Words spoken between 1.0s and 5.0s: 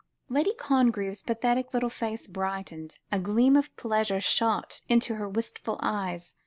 pathetic little face brightened, a gleam of pleasure shot